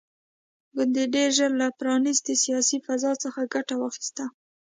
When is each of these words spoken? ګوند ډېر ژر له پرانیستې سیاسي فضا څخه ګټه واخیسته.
ګوند 0.75 0.95
ډېر 1.13 1.29
ژر 1.37 1.51
له 1.61 1.67
پرانیستې 1.79 2.33
سیاسي 2.43 2.77
فضا 2.85 3.11
څخه 3.23 3.41
ګټه 3.53 3.75
واخیسته. 3.77 4.23